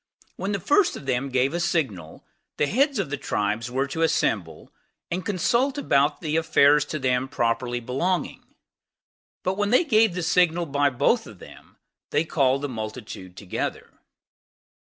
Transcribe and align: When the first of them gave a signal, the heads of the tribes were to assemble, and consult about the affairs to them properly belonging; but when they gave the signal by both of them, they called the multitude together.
When 0.35 0.51
the 0.51 0.59
first 0.59 0.95
of 0.97 1.05
them 1.05 1.29
gave 1.29 1.53
a 1.53 1.59
signal, 1.59 2.25
the 2.57 2.65
heads 2.65 2.97
of 2.97 3.11
the 3.11 3.17
tribes 3.17 3.69
were 3.69 3.85
to 3.89 4.01
assemble, 4.01 4.73
and 5.11 5.23
consult 5.23 5.77
about 5.77 6.21
the 6.21 6.37
affairs 6.37 6.85
to 6.85 6.97
them 6.97 7.27
properly 7.27 7.79
belonging; 7.79 8.55
but 9.43 9.59
when 9.59 9.69
they 9.69 9.83
gave 9.83 10.15
the 10.15 10.23
signal 10.23 10.65
by 10.65 10.89
both 10.89 11.27
of 11.27 11.37
them, 11.37 11.77
they 12.09 12.25
called 12.25 12.63
the 12.63 12.67
multitude 12.67 13.37
together. 13.37 13.91